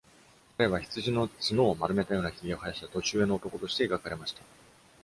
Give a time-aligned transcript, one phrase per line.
[0.57, 4.41] 彼は羊の角を丸めたようなひげを生やした年上の男として描かれました。